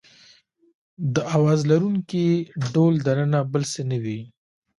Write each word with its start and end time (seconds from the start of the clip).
د 1.13 1.15
اواز 1.35 1.59
لرونکي 1.71 2.25
ډهل 2.73 2.95
دننه 3.07 3.39
بل 3.51 3.63
څه 3.73 3.81
نه 3.89 3.97
وي. 4.03 4.19